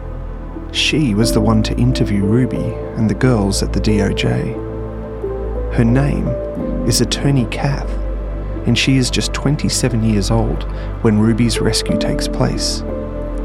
[0.73, 4.74] She was the one to interview Ruby and the girls at the DOJ.
[5.75, 6.29] Her name
[6.87, 7.91] is Attorney Kath,
[8.65, 10.63] and she is just 27 years old
[11.03, 12.83] when Ruby's rescue takes place.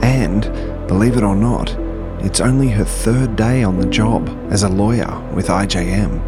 [0.04, 0.44] And,
[0.88, 1.72] believe it or not,
[2.20, 6.22] it's only her third day on the job as a lawyer with IJM.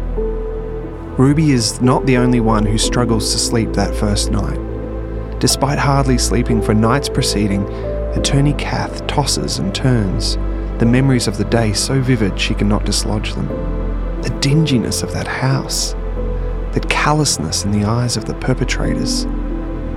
[1.16, 4.58] Ruby is not the only one who struggles to sleep that first night.
[5.38, 7.62] Despite hardly sleeping for nights preceding,
[8.16, 10.34] Attorney Kath tosses and turns,
[10.80, 13.81] the memories of the day so vivid she cannot dislodge them.
[14.22, 15.92] The dinginess of that house,
[16.72, 19.24] the callousness in the eyes of the perpetrators,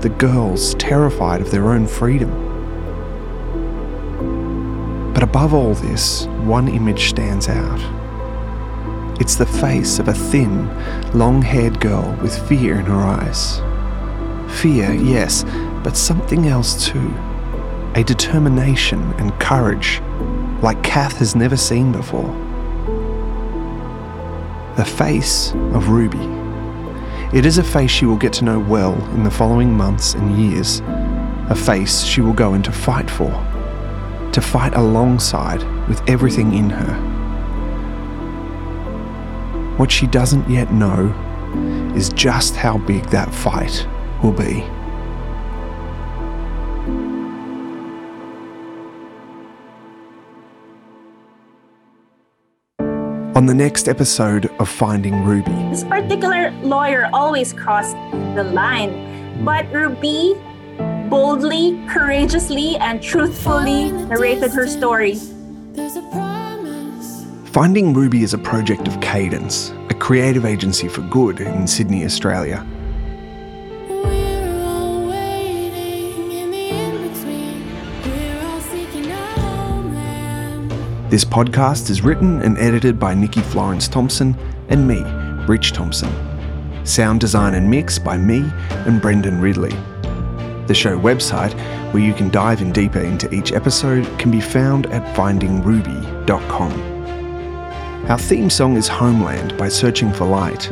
[0.01, 2.31] the girls terrified of their own freedom.
[5.13, 7.79] But above all this, one image stands out.
[9.21, 10.67] It's the face of a thin,
[11.17, 13.61] long haired girl with fear in her eyes.
[14.61, 15.43] Fear, yes,
[15.83, 17.13] but something else too.
[17.95, 20.01] A determination and courage
[20.61, 22.44] like Kath has never seen before.
[24.75, 26.19] The face of Ruby.
[27.31, 30.37] It is a face she will get to know well in the following months and
[30.37, 30.81] years.
[31.49, 33.31] A face she will go into fight for.
[34.33, 36.93] To fight alongside with everything in her.
[39.77, 41.13] What she doesn't yet know
[41.95, 43.87] is just how big that fight
[44.21, 44.67] will be.
[53.35, 57.97] On the next episode of Finding Ruby, This particular lawyer always crossed
[58.33, 60.35] the line, but Ruby
[61.09, 65.15] boldly, courageously, and truthfully narrated her story.
[67.43, 72.65] Finding Ruby is a project of Cadence, a creative agency for good in Sydney, Australia.
[81.07, 84.35] This podcast is written and edited by Nikki Florence Thompson
[84.69, 85.03] and me,
[85.45, 86.09] Rich Thompson.
[86.83, 88.51] Sound design and mix by me
[88.87, 89.75] and Brendan Ridley.
[90.65, 91.53] The show website,
[91.93, 96.71] where you can dive in deeper into each episode, can be found at findingruby.com.
[98.09, 100.71] Our theme song is Homeland by Searching for Light.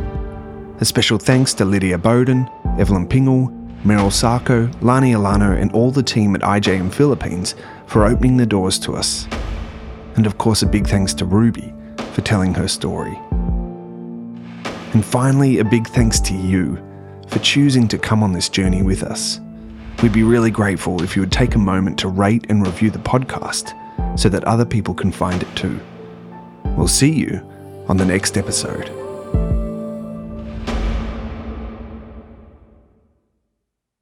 [0.79, 3.49] A special thanks to Lydia Bowden, Evelyn Pingle,
[3.83, 7.53] Meryl Sarko, Lani Alano, and all the team at IJM Philippines
[7.85, 9.27] for opening the doors to us.
[10.15, 11.73] And of course, a big thanks to Ruby
[12.13, 13.17] for telling her story.
[14.93, 16.77] And finally, a big thanks to you
[17.27, 19.39] for choosing to come on this journey with us.
[20.01, 22.99] We'd be really grateful if you would take a moment to rate and review the
[22.99, 23.73] podcast
[24.19, 25.79] so that other people can find it too.
[26.77, 27.41] We'll see you
[27.87, 29.02] on the next episode.